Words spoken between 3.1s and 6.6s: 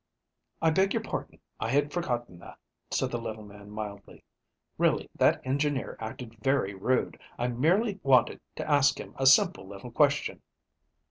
the little man mildly. "Really, that engineer acted